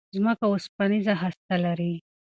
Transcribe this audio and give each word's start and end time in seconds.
ځمکه 0.15 0.45
اوسپنيزه 0.51 1.13
هسته 1.21 1.55
لري. 1.65 1.93